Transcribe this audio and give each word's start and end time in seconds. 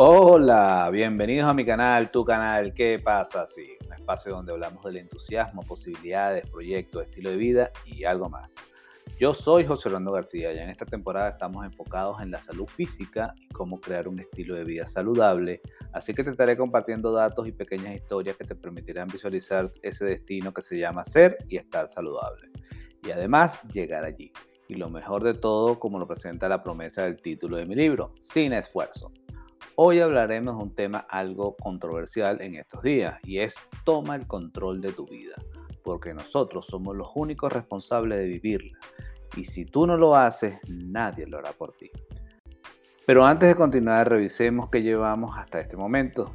Hola, 0.00 0.88
bienvenidos 0.92 1.48
a 1.48 1.54
mi 1.54 1.66
canal, 1.66 2.12
tu 2.12 2.24
canal, 2.24 2.72
¿qué 2.72 3.00
pasa? 3.02 3.48
Sí, 3.48 3.76
un 3.84 3.92
espacio 3.94 4.30
donde 4.30 4.52
hablamos 4.52 4.84
del 4.84 4.98
entusiasmo, 4.98 5.62
posibilidades, 5.62 6.48
proyectos, 6.48 7.02
estilo 7.02 7.30
de 7.30 7.36
vida 7.36 7.72
y 7.84 8.04
algo 8.04 8.28
más. 8.28 8.54
Yo 9.18 9.34
soy 9.34 9.66
José 9.66 9.88
Orlando 9.88 10.12
García 10.12 10.52
y 10.52 10.58
en 10.58 10.70
esta 10.70 10.86
temporada 10.86 11.30
estamos 11.30 11.66
enfocados 11.66 12.22
en 12.22 12.30
la 12.30 12.40
salud 12.40 12.68
física 12.68 13.34
y 13.40 13.48
cómo 13.48 13.80
crear 13.80 14.06
un 14.06 14.20
estilo 14.20 14.54
de 14.54 14.62
vida 14.62 14.86
saludable, 14.86 15.62
así 15.92 16.14
que 16.14 16.22
te 16.22 16.30
estaré 16.30 16.56
compartiendo 16.56 17.10
datos 17.10 17.48
y 17.48 17.50
pequeñas 17.50 17.96
historias 17.96 18.36
que 18.36 18.44
te 18.44 18.54
permitirán 18.54 19.08
visualizar 19.08 19.68
ese 19.82 20.04
destino 20.04 20.54
que 20.54 20.62
se 20.62 20.78
llama 20.78 21.02
ser 21.02 21.38
y 21.48 21.56
estar 21.56 21.88
saludable. 21.88 22.50
Y 23.02 23.10
además 23.10 23.60
llegar 23.72 24.04
allí. 24.04 24.30
Y 24.68 24.76
lo 24.76 24.90
mejor 24.90 25.24
de 25.24 25.34
todo, 25.34 25.80
como 25.80 25.98
lo 25.98 26.06
presenta 26.06 26.48
la 26.48 26.62
promesa 26.62 27.02
del 27.02 27.20
título 27.20 27.56
de 27.56 27.66
mi 27.66 27.74
libro, 27.74 28.14
sin 28.20 28.52
esfuerzo. 28.52 29.10
Hoy 29.80 30.00
hablaremos 30.00 30.56
de 30.56 30.62
un 30.64 30.74
tema 30.74 31.06
algo 31.08 31.54
controversial 31.54 32.42
en 32.42 32.56
estos 32.56 32.82
días 32.82 33.16
y 33.22 33.38
es 33.38 33.54
toma 33.84 34.16
el 34.16 34.26
control 34.26 34.80
de 34.80 34.90
tu 34.90 35.06
vida, 35.06 35.36
porque 35.84 36.12
nosotros 36.12 36.66
somos 36.66 36.96
los 36.96 37.10
únicos 37.14 37.52
responsables 37.52 38.18
de 38.18 38.24
vivirla 38.24 38.76
y 39.36 39.44
si 39.44 39.66
tú 39.66 39.86
no 39.86 39.96
lo 39.96 40.16
haces, 40.16 40.58
nadie 40.68 41.28
lo 41.28 41.38
hará 41.38 41.52
por 41.52 41.76
ti. 41.76 41.92
Pero 43.06 43.24
antes 43.24 43.50
de 43.50 43.54
continuar, 43.54 44.08
revisemos 44.08 44.68
qué 44.68 44.82
llevamos 44.82 45.38
hasta 45.38 45.60
este 45.60 45.76
momento 45.76 46.34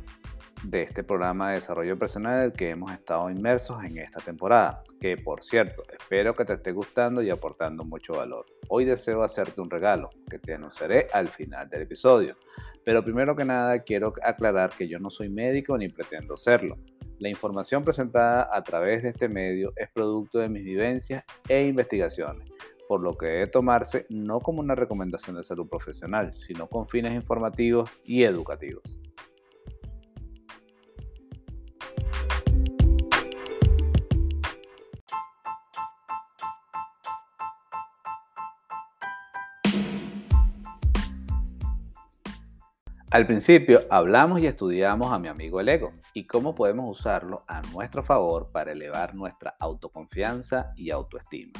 de 0.64 0.84
este 0.84 1.04
programa 1.04 1.50
de 1.50 1.56
desarrollo 1.56 1.98
personal 1.98 2.54
que 2.54 2.70
hemos 2.70 2.92
estado 2.92 3.30
inmersos 3.30 3.84
en 3.84 3.98
esta 3.98 4.20
temporada, 4.20 4.84
que 5.00 5.18
por 5.18 5.44
cierto, 5.44 5.84
espero 5.92 6.36
que 6.36 6.46
te 6.46 6.54
esté 6.54 6.72
gustando 6.72 7.22
y 7.22 7.30
aportando 7.30 7.84
mucho 7.84 8.14
valor. 8.14 8.46
Hoy 8.70 8.86
deseo 8.86 9.24
hacerte 9.24 9.62
un 9.62 9.70
regalo 9.70 10.10
que 10.30 10.40
te 10.40 10.54
anunciaré 10.54 11.08
al 11.14 11.28
final 11.28 11.70
del 11.70 11.84
episodio. 11.84 12.38
Pero 12.86 13.04
primero 13.04 13.36
que 13.36 13.46
nada 13.46 13.80
quiero 13.80 14.14
aclarar 14.24 14.72
que 14.72 14.88
yo 14.88 15.00
no 15.00 15.10
soy 15.10 15.30
médico 15.30 15.78
ni 15.78 15.90
pretendo 15.90 16.38
serlo. 16.38 16.78
La 17.20 17.30
información 17.30 17.84
presentada 17.84 18.50
a 18.52 18.64
través 18.64 19.04
de 19.04 19.10
este 19.10 19.30
medio 19.30 19.72
es 19.76 19.90
producto 19.92 20.40
de 20.40 20.50
mis 20.50 20.64
vivencias 20.64 21.24
e 21.48 21.66
investigaciones 21.66 22.50
por 22.88 23.02
lo 23.02 23.18
que 23.18 23.26
debe 23.26 23.48
tomarse 23.48 24.06
no 24.10 24.40
como 24.40 24.60
una 24.60 24.76
recomendación 24.76 25.38
de 25.38 25.44
salud 25.44 25.68
profesional, 25.68 26.34
sino 26.34 26.68
con 26.68 26.86
fines 26.86 27.14
informativos 27.14 27.90
y 28.04 28.24
educativos. 28.24 28.84
Al 43.14 43.28
principio 43.28 43.82
hablamos 43.92 44.40
y 44.40 44.48
estudiamos 44.48 45.14
a 45.14 45.20
mi 45.20 45.28
amigo 45.28 45.60
el 45.60 45.70
ego 45.70 45.94
y 46.16 46.26
cómo 46.26 46.56
podemos 46.56 47.00
usarlo 47.00 47.44
a 47.48 47.62
nuestro 47.72 48.02
favor 48.02 48.50
para 48.52 48.72
elevar 48.72 49.14
nuestra 49.14 49.56
autoconfianza 49.60 50.74
y 50.76 50.90
autoestima. 50.90 51.54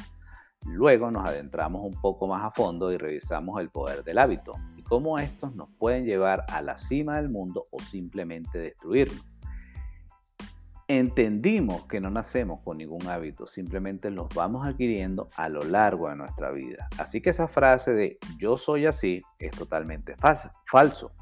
Luego 0.66 1.12
nos 1.12 1.28
adentramos 1.28 1.82
un 1.84 1.94
poco 2.00 2.26
más 2.26 2.42
a 2.42 2.50
fondo 2.50 2.90
y 2.90 2.98
revisamos 2.98 3.60
el 3.60 3.70
poder 3.70 4.02
del 4.02 4.18
hábito 4.18 4.54
y 4.76 4.82
cómo 4.82 5.16
estos 5.20 5.54
nos 5.54 5.68
pueden 5.78 6.06
llevar 6.06 6.44
a 6.48 6.60
la 6.60 6.76
cima 6.76 7.18
del 7.18 7.28
mundo 7.28 7.66
o 7.70 7.78
simplemente 7.78 8.58
destruirnos. 8.58 9.24
Entendimos 10.88 11.86
que 11.86 12.00
no 12.00 12.10
nacemos 12.10 12.62
con 12.64 12.78
ningún 12.78 13.06
hábito, 13.06 13.46
simplemente 13.46 14.10
los 14.10 14.26
vamos 14.34 14.66
adquiriendo 14.66 15.28
a 15.36 15.48
lo 15.48 15.62
largo 15.62 16.08
de 16.08 16.16
nuestra 16.16 16.50
vida. 16.50 16.88
Así 16.98 17.20
que 17.20 17.30
esa 17.30 17.46
frase 17.46 17.92
de 17.92 18.18
yo 18.38 18.56
soy 18.56 18.86
así 18.86 19.22
es 19.38 19.52
totalmente 19.52 20.16
falso. 20.66 21.12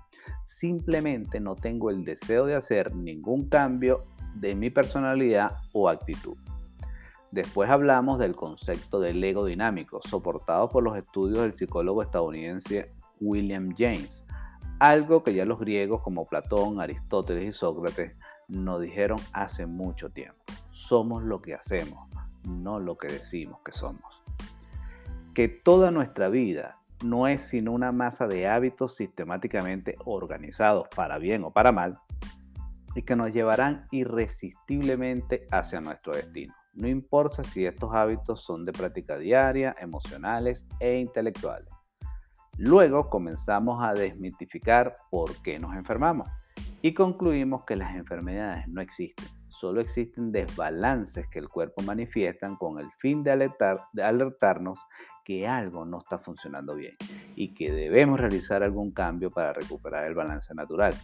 Simplemente 0.45 1.41
no 1.41 1.57
tengo 1.57 1.91
el 1.91 2.05
deseo 2.05 2.47
de 2.47 2.55
hacer 2.55 2.95
ningún 2.95 3.49
cambio 3.49 4.03
de 4.35 4.55
mi 4.55 4.71
personalidad 4.71 5.59
o 5.73 5.89
actitud. 5.89 6.37
Después 7.31 7.71
hablamos 7.71 8.19
del 8.19 8.37
concepto 8.37 9.01
del 9.01 9.25
ego 9.25 9.47
dinámico, 9.47 10.01
soportado 10.07 10.69
por 10.69 10.83
los 10.83 10.97
estudios 10.99 11.41
del 11.43 11.55
psicólogo 11.55 12.03
estadounidense 12.03 12.93
William 13.21 13.75
James, 13.77 14.23
algo 14.79 15.23
que 15.23 15.33
ya 15.33 15.45
los 15.45 15.59
griegos 15.59 16.03
como 16.03 16.27
Platón, 16.27 16.81
Aristóteles 16.81 17.45
y 17.45 17.53
Sócrates 17.53 18.17
nos 18.49 18.81
dijeron 18.83 19.19
hace 19.33 19.65
mucho 19.65 20.11
tiempo. 20.11 20.39
Somos 20.73 21.23
lo 21.23 21.41
que 21.41 21.55
hacemos, 21.55 22.07
no 22.45 22.81
lo 22.81 22.97
que 22.97 23.09
decimos 23.09 23.61
que 23.65 23.73
somos. 23.73 24.23
Que 25.33 25.49
toda 25.49 25.91
nuestra 25.91 26.29
vida 26.29 26.82
no 27.05 27.27
es 27.27 27.43
sino 27.43 27.73
una 27.73 27.93
masa 27.93 28.27
de 28.27 28.47
hábitos 28.49 28.97
sistemáticamente 28.97 29.97
organizados 30.05 30.89
para 30.95 31.19
bien 31.19 31.45
o 31.45 31.51
para 31.51 31.73
mal 31.73 31.99
y 32.95 33.03
que 33.03 33.17
nos 33.17 33.33
llevarán 33.33 33.87
irresistiblemente 33.91 35.47
hacia 35.51 35.81
nuestro 35.81 36.15
destino. 36.15 36.55
No 36.75 36.89
importa 36.89 37.43
si 37.43 37.67
estos 37.67 37.95
hábitos 37.95 38.43
son 38.43 38.65
de 38.65 38.73
práctica 38.73 39.19
diaria, 39.19 39.75
emocionales 39.79 40.67
e 40.81 40.99
intelectuales. 40.99 41.69
Luego 42.59 43.09
comenzamos 43.09 43.83
a 43.83 43.95
desmitificar 43.95 44.95
por 45.11 45.35
qué 45.43 45.59
nos 45.59 45.75
enfermamos 45.75 46.29
y 46.83 46.95
concluimos 46.95 47.65
que 47.65 47.77
las 47.77 47.95
enfermedades 47.95 48.69
no 48.69 48.81
existen, 48.81 49.27
solo 49.49 49.81
existen 49.81 50.33
desbalances 50.33 51.27
que 51.29 51.39
el 51.39 51.49
cuerpo 51.49 51.83
manifiestan 51.83 52.57
con 52.57 52.79
el 52.79 52.91
fin 52.99 53.23
de, 53.23 53.51
de 53.93 54.03
alertarnos 54.03 54.79
que 55.25 55.47
algo 55.47 55.85
no 55.85 55.99
está 55.99 56.19
funcionando 56.19 56.75
bien 56.75 56.97
y 57.35 57.55
que 57.55 57.73
debemos 57.73 58.21
realizar 58.21 58.63
algún 58.63 58.93
cambio 58.93 59.31
para 59.31 59.53
recuperar 59.53 60.05
el 60.05 60.15
balance 60.15 60.55
natural. 60.55 60.95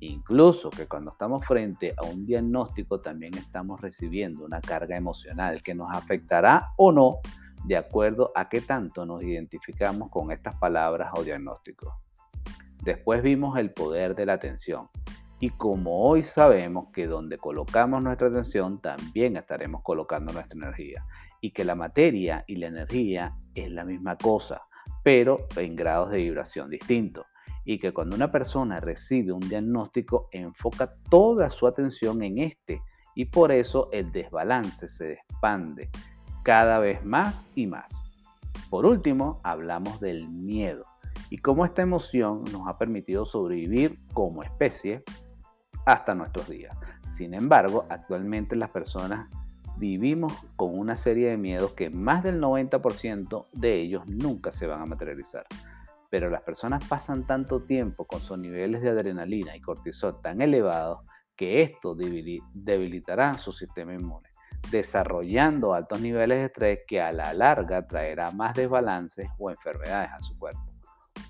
Incluso 0.00 0.70
que 0.70 0.86
cuando 0.86 1.12
estamos 1.12 1.46
frente 1.46 1.94
a 1.96 2.04
un 2.04 2.26
diagnóstico 2.26 3.00
también 3.00 3.34
estamos 3.34 3.80
recibiendo 3.80 4.44
una 4.44 4.60
carga 4.60 4.96
emocional 4.96 5.62
que 5.62 5.74
nos 5.74 5.94
afectará 5.94 6.70
o 6.76 6.90
no 6.90 7.20
de 7.64 7.76
acuerdo 7.76 8.32
a 8.34 8.48
qué 8.48 8.60
tanto 8.60 9.06
nos 9.06 9.22
identificamos 9.22 10.10
con 10.10 10.32
estas 10.32 10.56
palabras 10.56 11.12
o 11.14 11.22
diagnósticos. 11.22 11.94
Después 12.82 13.22
vimos 13.22 13.56
el 13.58 13.72
poder 13.72 14.16
de 14.16 14.26
la 14.26 14.32
atención. 14.32 14.88
Y 15.38 15.50
como 15.50 16.04
hoy 16.04 16.22
sabemos 16.22 16.88
que 16.92 17.06
donde 17.06 17.38
colocamos 17.38 18.02
nuestra 18.02 18.28
atención 18.28 18.80
también 18.80 19.36
estaremos 19.36 19.82
colocando 19.82 20.32
nuestra 20.32 20.58
energía. 20.58 21.04
Y 21.40 21.52
que 21.52 21.64
la 21.64 21.74
materia 21.74 22.44
y 22.46 22.56
la 22.56 22.66
energía 22.66 23.34
es 23.54 23.70
la 23.70 23.84
misma 23.84 24.16
cosa, 24.16 24.62
pero 25.02 25.46
en 25.56 25.76
grados 25.76 26.10
de 26.10 26.18
vibración 26.18 26.70
distintos 26.70 27.26
y 27.64 27.78
que 27.78 27.92
cuando 27.92 28.16
una 28.16 28.30
persona 28.30 28.80
recibe 28.80 29.32
un 29.32 29.48
diagnóstico 29.48 30.28
enfoca 30.32 30.90
toda 31.08 31.50
su 31.50 31.66
atención 31.66 32.22
en 32.22 32.38
este 32.38 32.82
y 33.14 33.26
por 33.26 33.52
eso 33.52 33.88
el 33.92 34.10
desbalance 34.10 34.88
se 34.88 35.12
expande 35.12 35.90
cada 36.42 36.78
vez 36.78 37.04
más 37.04 37.46
y 37.54 37.66
más. 37.66 37.86
Por 38.70 38.86
último, 38.86 39.40
hablamos 39.44 40.00
del 40.00 40.28
miedo 40.28 40.86
y 41.30 41.38
cómo 41.38 41.64
esta 41.64 41.82
emoción 41.82 42.42
nos 42.52 42.66
ha 42.66 42.78
permitido 42.78 43.24
sobrevivir 43.26 44.00
como 44.12 44.42
especie 44.42 45.04
hasta 45.84 46.14
nuestros 46.14 46.48
días. 46.48 46.76
Sin 47.16 47.34
embargo, 47.34 47.86
actualmente 47.90 48.56
las 48.56 48.70
personas 48.70 49.28
vivimos 49.76 50.32
con 50.56 50.78
una 50.78 50.96
serie 50.96 51.30
de 51.30 51.36
miedos 51.36 51.72
que 51.72 51.90
más 51.90 52.22
del 52.22 52.40
90% 52.40 53.46
de 53.52 53.80
ellos 53.80 54.06
nunca 54.06 54.52
se 54.52 54.66
van 54.66 54.82
a 54.82 54.86
materializar 54.86 55.46
pero 56.12 56.28
las 56.28 56.42
personas 56.42 56.84
pasan 56.84 57.26
tanto 57.26 57.62
tiempo 57.62 58.04
con 58.04 58.20
sus 58.20 58.36
niveles 58.36 58.82
de 58.82 58.90
adrenalina 58.90 59.56
y 59.56 59.62
cortisol 59.62 60.20
tan 60.20 60.42
elevados 60.42 61.06
que 61.34 61.62
esto 61.62 61.94
debilitará 61.94 63.32
su 63.38 63.50
sistema 63.50 63.94
inmune, 63.94 64.28
desarrollando 64.70 65.72
altos 65.72 66.02
niveles 66.02 66.36
de 66.36 66.44
estrés 66.44 66.80
que 66.86 67.00
a 67.00 67.12
la 67.12 67.32
larga 67.32 67.86
traerá 67.86 68.30
más 68.30 68.52
desbalances 68.52 69.26
o 69.38 69.50
enfermedades 69.50 70.10
a 70.12 70.20
su 70.20 70.36
cuerpo. 70.36 70.60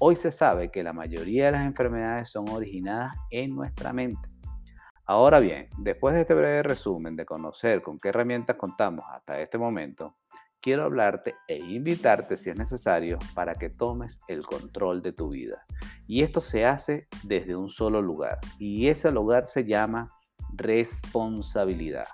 Hoy 0.01 0.17
se 0.17 0.33
sabe 0.33 0.73
que 0.73 0.83
la 0.83 0.93
mayoría 0.93 1.47
de 1.47 1.53
las 1.53 1.65
enfermedades 1.65 2.31
son 2.31 2.49
originadas 2.49 3.15
en 3.31 3.55
nuestra 3.55 3.93
mente. 3.93 4.32
Ahora 5.05 5.41
bien, 5.41 5.69
después 5.79 6.15
de 6.15 6.21
este 6.21 6.35
breve 6.35 6.63
resumen 6.63 7.17
de 7.17 7.27
conocer 7.27 7.83
con 7.83 7.99
qué 7.99 8.11
herramientas 8.11 8.57
contamos 8.57 9.05
hasta 9.11 9.41
este 9.41 9.59
momento, 9.59 10.15
quiero 10.61 10.85
hablarte 10.85 11.35
e 11.49 11.57
invitarte 11.57 12.37
si 12.37 12.51
es 12.51 12.57
necesario 12.57 13.19
para 13.35 13.57
que 13.57 13.69
tomes 13.69 14.21
el 14.29 14.47
control 14.47 15.03
de 15.03 15.13
tu 15.13 15.31
vida. 15.31 15.65
Y 16.07 16.23
esto 16.23 16.41
se 16.41 16.65
hace 16.65 17.09
desde 17.25 17.57
un 17.57 17.69
solo 17.69 18.01
lugar 18.01 18.39
y 18.61 18.89
ese 18.89 19.11
lugar 19.11 19.47
se 19.47 19.65
llama 19.65 20.13
responsabilidad. 20.55 22.07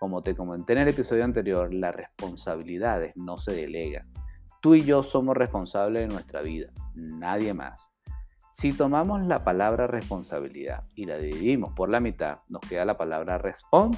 Como 0.00 0.22
te 0.22 0.34
comenté 0.34 0.72
en 0.72 0.80
el 0.80 0.88
episodio 0.88 1.24
anterior, 1.24 1.72
las 1.72 1.94
responsabilidades 1.94 3.16
no 3.16 3.38
se 3.38 3.52
delegan. 3.52 4.06
Tú 4.60 4.74
y 4.74 4.80
yo 4.80 5.04
somos 5.04 5.36
responsables 5.36 6.08
de 6.08 6.12
nuestra 6.12 6.42
vida, 6.42 6.72
nadie 6.94 7.54
más. 7.54 7.85
Si 8.58 8.72
tomamos 8.72 9.20
la 9.20 9.44
palabra 9.44 9.86
responsabilidad 9.86 10.84
y 10.94 11.04
la 11.04 11.18
dividimos 11.18 11.74
por 11.74 11.90
la 11.90 12.00
mitad, 12.00 12.38
nos 12.48 12.62
queda 12.62 12.86
la 12.86 12.96
palabra 12.96 13.36
respond 13.36 13.94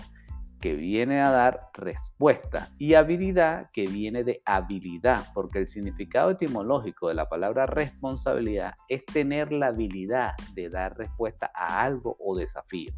que 0.60 0.74
viene 0.74 1.20
a 1.20 1.30
dar 1.30 1.70
respuesta 1.74 2.68
y 2.76 2.94
habilidad 2.94 3.70
que 3.72 3.86
viene 3.86 4.24
de 4.24 4.42
habilidad, 4.44 5.26
porque 5.32 5.60
el 5.60 5.68
significado 5.68 6.30
etimológico 6.30 7.06
de 7.06 7.14
la 7.14 7.28
palabra 7.28 7.66
responsabilidad 7.66 8.74
es 8.88 9.04
tener 9.06 9.52
la 9.52 9.68
habilidad 9.68 10.32
de 10.54 10.68
dar 10.70 10.98
respuesta 10.98 11.52
a 11.54 11.80
algo 11.80 12.16
o 12.18 12.36
desafío. 12.36 12.92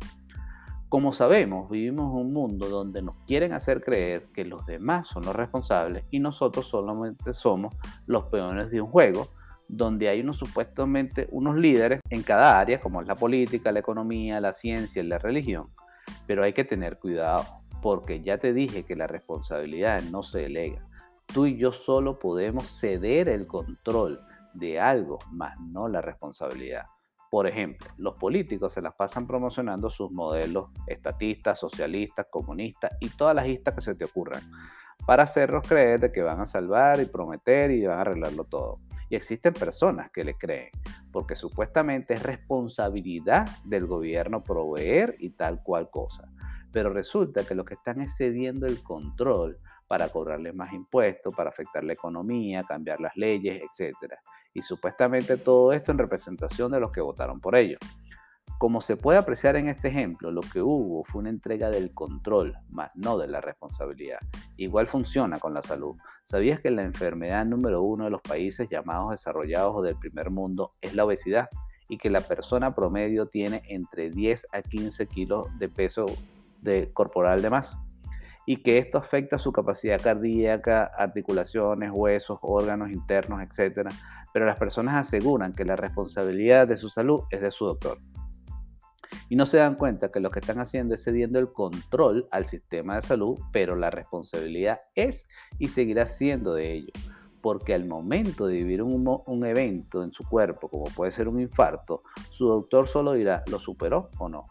Como 0.89 1.13
sabemos, 1.13 1.69
vivimos 1.69 2.11
en 2.11 2.27
un 2.27 2.33
mundo 2.33 2.71
donde 2.71 3.03
nos 3.03 3.19
quieren 3.27 3.53
hacer 3.53 3.83
creer 3.83 4.29
que 4.33 4.47
los 4.47 4.65
demás 4.65 5.09
son 5.09 5.27
los 5.27 5.37
responsables 5.37 6.05
y 6.11 6.21
nosotros 6.21 6.67
solamente 6.67 7.35
somos 7.35 7.77
los 8.07 8.25
peones 8.25 8.71
de 8.71 8.81
un 8.81 8.89
juego 8.89 9.29
donde 9.73 10.09
hay 10.09 10.21
unos 10.21 10.37
supuestamente 10.37 11.29
unos 11.31 11.57
líderes 11.57 12.01
en 12.11 12.23
cada 12.23 12.59
área, 12.59 12.81
como 12.81 13.01
es 13.01 13.07
la 13.07 13.15
política, 13.15 13.71
la 13.71 13.81
economía, 13.81 14.41
la 14.41 14.53
ciencia 14.53 15.03
y 15.03 15.07
la 15.07 15.19
religión. 15.19 15.69
Pero 16.27 16.43
hay 16.43 16.53
que 16.53 16.65
tener 16.65 16.99
cuidado, 16.99 17.45
porque 17.81 18.21
ya 18.21 18.39
te 18.39 18.53
dije 18.53 18.85
que 18.85 18.97
la 18.97 19.07
responsabilidad 19.07 20.03
no 20.11 20.23
se 20.23 20.41
delega. 20.41 20.85
Tú 21.33 21.47
y 21.47 21.57
yo 21.57 21.71
solo 21.71 22.19
podemos 22.19 22.67
ceder 22.67 23.29
el 23.29 23.47
control 23.47 24.21
de 24.55 24.81
algo, 24.81 25.21
más 25.31 25.59
no 25.61 25.87
la 25.87 26.01
responsabilidad. 26.01 26.87
Por 27.31 27.47
ejemplo, 27.47 27.89
los 27.97 28.19
políticos 28.19 28.73
se 28.73 28.83
las 28.83 28.95
pasan 28.97 29.29
promocionando 29.29 29.89
sus 29.89 30.11
modelos 30.11 30.71
estatistas, 30.89 31.61
socialistas, 31.61 32.27
comunistas 32.29 32.91
y 32.99 33.09
todas 33.11 33.37
las 33.37 33.47
istas 33.47 33.77
que 33.77 33.83
se 33.83 33.95
te 33.95 34.05
ocurran 34.05 34.43
para 35.07 35.23
hacerlos 35.23 35.67
creer 35.67 36.01
de 36.01 36.11
que 36.11 36.23
van 36.23 36.41
a 36.41 36.47
salvar 36.47 37.01
y 37.01 37.07
prometer 37.07 37.71
y 37.71 37.87
van 37.87 37.99
a 37.99 38.01
arreglarlo 38.01 38.43
todo. 38.45 38.79
Y 39.11 39.17
existen 39.17 39.53
personas 39.53 40.11
que 40.11 40.25
le 40.25 40.35
creen, 40.39 40.71
porque 41.13 41.35
supuestamente 41.35 42.15
es 42.15 42.23
responsabilidad 42.23 43.47
del 43.65 43.87
gobierno 43.87 44.43
proveer 44.43 45.17
y 45.19 45.31
tal 45.31 45.63
cual 45.63 45.91
cosa. 45.91 46.31
Pero 46.73 46.91
resulta 46.91 47.45
que 47.45 47.55
lo 47.55 47.65
que 47.65 47.75
están 47.75 48.01
es 48.01 48.17
cediendo 48.17 48.67
el 48.67 48.83
control 48.83 49.59
para 49.89 50.09
cobrarles 50.09 50.55
más 50.55 50.73
impuestos, 50.73 51.35
para 51.35 51.51
afectar 51.51 51.83
la 51.83 51.93
economía, 51.93 52.63
cambiar 52.63 53.01
las 53.01 53.17
leyes, 53.17 53.61
etc. 53.61 54.15
Y 54.55 54.63
supuestamente 54.63 55.37
todo 55.37 55.73
esto 55.73 55.91
en 55.91 55.99
representación 55.99 56.71
de 56.71 56.79
los 56.79 56.93
que 56.93 57.01
votaron 57.01 57.41
por 57.41 57.57
ello. 57.57 57.77
Como 58.61 58.83
se 58.83 58.99
puede 58.99 59.19
apreciar 59.19 59.57
en 59.57 59.69
este 59.69 59.89
ejemplo, 59.89 60.31
lo 60.31 60.43
que 60.43 60.61
hubo 60.61 61.03
fue 61.03 61.21
una 61.21 61.31
entrega 61.31 61.71
del 61.71 61.95
control, 61.95 62.59
más 62.69 62.95
no 62.95 63.17
de 63.17 63.27
la 63.27 63.41
responsabilidad. 63.41 64.19
Igual 64.59 64.87
funciona 64.87 65.39
con 65.39 65.55
la 65.55 65.63
salud. 65.63 65.97
¿Sabías 66.27 66.61
que 66.61 66.71
la 66.71 66.83
enfermedad 66.83 67.47
número 67.47 67.81
uno 67.81 68.05
de 68.05 68.11
los 68.11 68.21
países 68.21 68.69
llamados 68.69 69.13
desarrollados 69.13 69.77
o 69.77 69.81
del 69.81 69.97
primer 69.97 70.29
mundo 70.29 70.73
es 70.83 70.95
la 70.95 71.07
obesidad? 71.07 71.49
Y 71.89 71.97
que 71.97 72.11
la 72.11 72.21
persona 72.21 72.75
promedio 72.75 73.29
tiene 73.29 73.63
entre 73.67 74.11
10 74.11 74.49
a 74.53 74.61
15 74.61 75.07
kilos 75.07 75.49
de 75.59 75.71
peso 75.71 76.05
de 76.61 76.93
corporal 76.93 77.41
de 77.41 77.49
más 77.49 77.75
y 78.45 78.59
que 78.59 78.77
esto 78.77 78.99
afecta 78.99 79.39
su 79.39 79.53
capacidad 79.53 79.99
cardíaca, 79.99 80.85
articulaciones, 80.99 81.93
huesos, 81.95 82.39
órganos 82.43 82.91
internos, 82.91 83.41
etc. 83.41 83.89
Pero 84.35 84.45
las 84.45 84.59
personas 84.59 84.97
aseguran 84.97 85.55
que 85.55 85.65
la 85.65 85.77
responsabilidad 85.77 86.69
de 86.69 86.77
su 86.77 86.91
salud 86.91 87.23
es 87.31 87.41
de 87.41 87.51
su 87.51 87.65
doctor. 87.65 87.97
Y 89.31 89.37
no 89.37 89.47
se 89.47 89.59
dan 89.59 89.77
cuenta 89.77 90.11
que 90.11 90.19
lo 90.19 90.31
que 90.31 90.41
están 90.41 90.59
haciendo 90.59 90.95
es 90.95 91.05
cediendo 91.05 91.39
el 91.39 91.53
control 91.53 92.27
al 92.33 92.47
sistema 92.47 92.97
de 92.97 93.03
salud, 93.03 93.39
pero 93.53 93.77
la 93.77 93.89
responsabilidad 93.89 94.81
es 94.97 95.29
y 95.59 95.69
seguirá 95.69 96.07
siendo 96.09 96.53
de 96.53 96.73
ellos. 96.73 97.13
Porque 97.41 97.73
al 97.73 97.87
momento 97.87 98.49
de 98.49 98.55
vivir 98.55 98.83
un, 98.83 99.47
evento 99.47 100.03
en 100.03 100.11
su 100.11 100.25
cuerpo, 100.25 100.69
como 100.69 100.85
puede 100.85 101.13
ser 101.13 101.29
un 101.29 101.41
infarto, 101.41 102.03
su 102.31 102.49
doctor 102.49 102.89
solo 102.89 103.13
dirá, 103.13 103.45
¿lo 103.49 103.61
superó 103.61 104.11
o 104.19 104.29
no? 104.29 104.47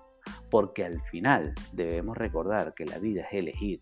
porque 0.50 0.86
al 0.86 1.02
final 1.04 1.54
debemos 1.74 2.18
recordar 2.18 2.74
que 2.74 2.86
la 2.86 2.98
vida 2.98 3.24
es 3.24 3.34
elegir. 3.34 3.82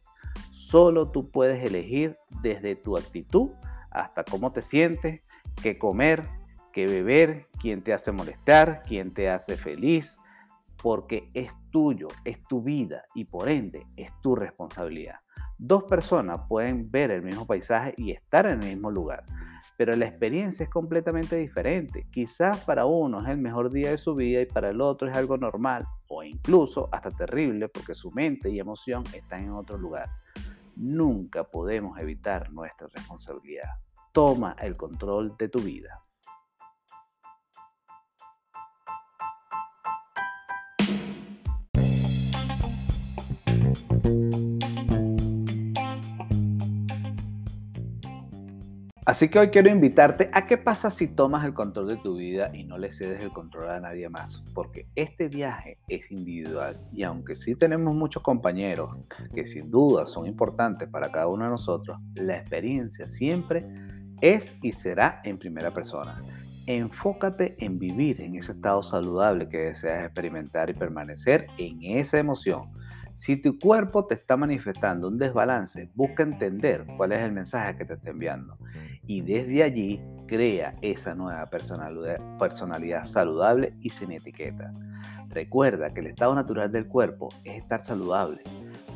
Solo 0.51 1.11
tú 1.11 1.29
puedes 1.29 1.63
elegir 1.65 2.17
desde 2.41 2.75
tu 2.75 2.97
actitud 2.97 3.51
hasta 3.91 4.23
cómo 4.23 4.51
te 4.51 4.61
sientes, 4.61 5.21
qué 5.61 5.77
comer, 5.77 6.23
qué 6.73 6.85
beber, 6.85 7.47
quién 7.59 7.83
te 7.83 7.93
hace 7.93 8.11
molestar, 8.11 8.83
quién 8.85 9.13
te 9.13 9.29
hace 9.29 9.55
feliz, 9.55 10.17
porque 10.81 11.29
es 11.33 11.51
tuyo, 11.71 12.07
es 12.23 12.43
tu 12.43 12.61
vida 12.61 13.03
y 13.15 13.25
por 13.25 13.49
ende 13.49 13.85
es 13.95 14.11
tu 14.21 14.35
responsabilidad. 14.35 15.19
Dos 15.57 15.83
personas 15.85 16.41
pueden 16.47 16.89
ver 16.91 17.11
el 17.11 17.23
mismo 17.23 17.45
paisaje 17.47 17.93
y 17.97 18.11
estar 18.11 18.45
en 18.45 18.61
el 18.61 18.69
mismo 18.69 18.91
lugar, 18.91 19.23
pero 19.75 19.95
la 19.95 20.05
experiencia 20.05 20.63
es 20.63 20.69
completamente 20.69 21.35
diferente. 21.35 22.07
Quizás 22.11 22.63
para 22.63 22.85
uno 22.85 23.21
es 23.21 23.27
el 23.29 23.37
mejor 23.37 23.71
día 23.71 23.91
de 23.91 23.97
su 23.97 24.15
vida 24.15 24.41
y 24.41 24.45
para 24.45 24.69
el 24.69 24.81
otro 24.81 25.07
es 25.07 25.15
algo 25.15 25.37
normal 25.37 25.85
o 26.07 26.23
incluso 26.23 26.89
hasta 26.91 27.11
terrible 27.11 27.69
porque 27.69 27.95
su 27.95 28.11
mente 28.11 28.49
y 28.49 28.59
emoción 28.59 29.03
están 29.13 29.43
en 29.43 29.51
otro 29.51 29.77
lugar. 29.77 30.09
Nunca 30.75 31.43
podemos 31.43 31.99
evitar 31.99 32.51
nuestra 32.51 32.87
responsabilidad. 32.93 33.69
Toma 34.11 34.55
el 34.61 34.77
control 34.77 35.35
de 35.37 35.49
tu 35.49 35.59
vida. 35.59 36.06
Así 49.07 49.29
que 49.29 49.39
hoy 49.39 49.47
quiero 49.51 49.69
invitarte 49.69 50.29
a 50.33 50.47
qué 50.47 50.57
pasa 50.57 50.91
si 50.91 51.07
tomas 51.07 51.45
el 51.45 51.53
control 51.53 51.87
de 51.87 51.95
tu 51.95 52.17
vida 52.17 52.51
y 52.53 52.65
no 52.65 52.77
le 52.77 52.91
cedes 52.91 53.21
el 53.21 53.31
control 53.31 53.69
a 53.69 53.79
nadie 53.79 54.09
más, 54.09 54.43
porque 54.53 54.85
este 54.95 55.29
viaje 55.29 55.77
es 55.87 56.11
individual 56.11 56.77
y 56.91 57.03
aunque 57.03 57.37
sí 57.37 57.55
tenemos 57.55 57.95
muchos 57.95 58.21
compañeros 58.21 58.97
que 59.33 59.47
sin 59.47 59.71
duda 59.71 60.07
son 60.07 60.27
importantes 60.27 60.89
para 60.89 61.09
cada 61.09 61.29
uno 61.29 61.45
de 61.45 61.51
nosotros, 61.51 61.97
la 62.15 62.35
experiencia 62.35 63.07
siempre 63.07 63.65
es 64.19 64.57
y 64.61 64.73
será 64.73 65.21
en 65.23 65.37
primera 65.37 65.73
persona. 65.73 66.21
Enfócate 66.65 67.55
en 67.59 67.79
vivir 67.79 68.19
en 68.19 68.35
ese 68.35 68.51
estado 68.51 68.83
saludable 68.83 69.47
que 69.47 69.69
deseas 69.69 70.03
experimentar 70.03 70.69
y 70.69 70.73
permanecer 70.73 71.47
en 71.57 71.81
esa 71.81 72.19
emoción 72.19 72.73
si 73.17 73.35
tu 73.35 73.57
cuerpo 73.57 74.05
te 74.05 74.13
está 74.13 74.37
manifestando 74.37 75.07
un 75.07 75.17
desbalance, 75.17 75.89
busca 75.95 76.21
entender 76.21 76.85
cuál 76.97 77.13
es 77.13 77.19
el 77.21 77.31
mensaje 77.31 77.75
que 77.75 77.83
te 77.83 77.95
está 77.95 78.11
enviando 78.11 78.59
y 79.07 79.21
desde 79.21 79.63
allí 79.63 80.01
crea 80.27 80.75
esa 80.81 81.15
nueva 81.15 81.45
personalidad, 81.47 83.05
saludable 83.05 83.73
y 83.81 83.89
sin 83.89 84.11
etiqueta. 84.11 84.73
Recuerda 85.29 85.93
que 85.93 86.01
el 86.01 86.07
estado 86.07 86.35
natural 86.35 86.71
del 86.71 86.87
cuerpo 86.87 87.29
es 87.43 87.57
estar 87.57 87.83
saludable. 87.83 88.41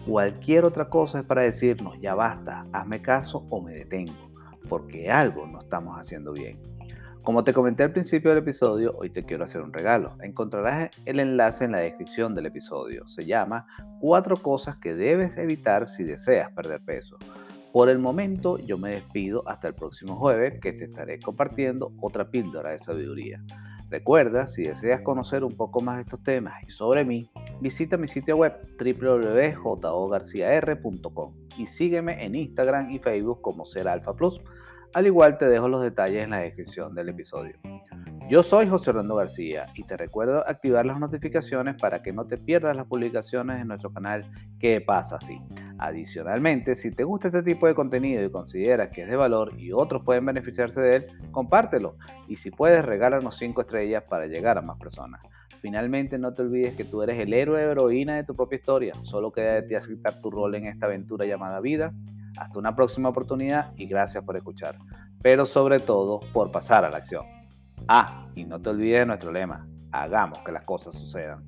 Cualquier 0.05 0.65
otra 0.65 0.89
cosa 0.89 1.19
es 1.19 1.25
para 1.25 1.43
decirnos 1.43 1.99
ya 2.01 2.15
basta, 2.15 2.65
hazme 2.73 3.01
caso 3.01 3.45
o 3.49 3.61
me 3.61 3.73
detengo, 3.73 4.31
porque 4.67 5.09
algo 5.09 5.47
no 5.47 5.61
estamos 5.61 5.97
haciendo 5.97 6.33
bien. 6.33 6.59
Como 7.23 7.43
te 7.43 7.53
comenté 7.53 7.83
al 7.83 7.91
principio 7.91 8.31
del 8.31 8.39
episodio, 8.39 8.95
hoy 8.97 9.11
te 9.11 9.23
quiero 9.23 9.43
hacer 9.43 9.61
un 9.61 9.71
regalo. 9.71 10.17
Encontrarás 10.23 10.89
el 11.05 11.19
enlace 11.19 11.65
en 11.65 11.71
la 11.71 11.77
descripción 11.77 12.33
del 12.33 12.47
episodio. 12.47 13.07
Se 13.07 13.25
llama 13.25 13.67
Cuatro 13.99 14.37
cosas 14.37 14.77
que 14.77 14.95
debes 14.95 15.37
evitar 15.37 15.85
si 15.85 16.03
deseas 16.03 16.51
perder 16.51 16.81
peso. 16.81 17.19
Por 17.71 17.89
el 17.89 17.99
momento 17.99 18.57
yo 18.57 18.77
me 18.77 18.91
despido 18.91 19.47
hasta 19.47 19.69
el 19.69 19.73
próximo 19.73 20.17
jueves 20.17 20.59
que 20.59 20.73
te 20.73 20.83
estaré 20.85 21.19
compartiendo 21.19 21.93
otra 22.01 22.29
píldora 22.29 22.71
de 22.71 22.79
sabiduría. 22.79 23.41
Recuerda, 23.89 24.47
si 24.47 24.63
deseas 24.63 24.99
conocer 25.01 25.45
un 25.45 25.55
poco 25.55 25.79
más 25.81 25.97
de 25.97 26.03
estos 26.03 26.23
temas 26.23 26.61
y 26.65 26.69
sobre 26.69 27.05
mí, 27.05 27.29
visita 27.61 27.95
mi 27.97 28.09
sitio 28.09 28.35
web 28.37 28.53
www.jogarciar.com 28.77 31.33
y 31.57 31.67
sígueme 31.67 32.25
en 32.25 32.35
Instagram 32.35 32.91
y 32.91 32.99
Facebook 32.99 33.39
como 33.41 33.65
Ser 33.65 33.87
Alfa 33.87 34.13
Plus. 34.15 34.41
Al 34.93 35.07
igual 35.07 35.37
te 35.37 35.45
dejo 35.45 35.69
los 35.69 35.81
detalles 35.81 36.23
en 36.23 36.31
la 36.31 36.39
descripción 36.39 36.93
del 36.93 37.07
episodio. 37.09 37.55
Yo 38.29 38.43
soy 38.43 38.67
José 38.67 38.91
Orlando 38.91 39.15
García 39.15 39.65
y 39.75 39.83
te 39.83 39.97
recuerdo 39.97 40.47
activar 40.47 40.85
las 40.85 40.99
notificaciones 40.99 41.75
para 41.75 42.01
que 42.01 42.13
no 42.13 42.27
te 42.27 42.37
pierdas 42.37 42.75
las 42.75 42.87
publicaciones 42.87 43.59
en 43.59 43.67
nuestro 43.67 43.91
canal 43.91 44.31
¿Qué 44.57 44.79
pasa 44.79 45.17
así? 45.17 45.41
Adicionalmente, 45.81 46.75
si 46.75 46.91
te 46.91 47.03
gusta 47.03 47.29
este 47.29 47.41
tipo 47.41 47.65
de 47.65 47.73
contenido 47.73 48.23
y 48.23 48.29
consideras 48.29 48.89
que 48.89 49.01
es 49.01 49.09
de 49.09 49.15
valor 49.15 49.59
y 49.59 49.71
otros 49.71 50.03
pueden 50.03 50.23
beneficiarse 50.23 50.79
de 50.79 50.95
él, 50.97 51.07
compártelo 51.31 51.95
y 52.27 52.35
si 52.35 52.51
puedes 52.51 52.85
regálanos 52.85 53.35
5 53.39 53.61
estrellas 53.61 54.03
para 54.07 54.27
llegar 54.27 54.59
a 54.59 54.61
más 54.61 54.77
personas. 54.77 55.21
Finalmente, 55.59 56.19
no 56.19 56.35
te 56.35 56.43
olvides 56.43 56.75
que 56.75 56.85
tú 56.85 57.01
eres 57.01 57.19
el 57.19 57.33
héroe 57.33 57.65
o 57.65 57.71
heroína 57.71 58.15
de 58.15 58.23
tu 58.23 58.35
propia 58.35 58.57
historia. 58.57 58.93
Solo 59.01 59.31
queda 59.31 59.55
de 59.55 59.63
ti 59.63 59.73
aceptar 59.73 60.21
tu 60.21 60.29
rol 60.29 60.53
en 60.53 60.67
esta 60.67 60.85
aventura 60.85 61.25
llamada 61.25 61.59
vida 61.59 61.91
hasta 62.37 62.59
una 62.59 62.75
próxima 62.75 63.09
oportunidad 63.09 63.73
y 63.75 63.87
gracias 63.87 64.23
por 64.23 64.37
escuchar, 64.37 64.77
pero 65.23 65.47
sobre 65.47 65.79
todo 65.79 66.19
por 66.31 66.51
pasar 66.51 66.85
a 66.85 66.91
la 66.91 66.97
acción. 66.97 67.25
Ah, 67.87 68.27
y 68.35 68.45
no 68.45 68.61
te 68.61 68.69
olvides 68.69 68.99
de 68.99 69.05
nuestro 69.07 69.31
lema, 69.31 69.67
hagamos 69.91 70.37
que 70.45 70.51
las 70.51 70.63
cosas 70.63 70.93
sucedan. 70.93 71.43